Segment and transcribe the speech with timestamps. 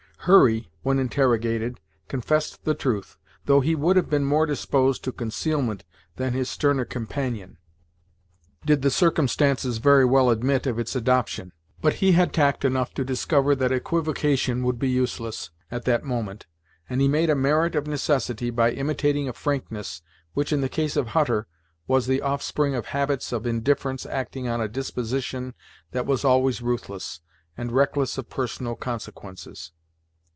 [0.25, 3.17] Hurry, when interrogated, confessed the truth,
[3.47, 5.83] though he would have been more disposed to concealment
[6.17, 7.57] than his sterner companion,
[8.63, 11.53] did the circumstances very well admit of its adoption.
[11.81, 16.45] But he had tact enough to discover that equivocation would be useless, at that moment,
[16.87, 20.03] and he made a merit of necessity by imitating a frankness,
[20.35, 21.47] which, in the case of Hutter,
[21.87, 25.55] was the offspring of habits of indifference acting on a disposition
[25.93, 27.21] that was always ruthless,
[27.57, 29.71] and reckless of personal consequences.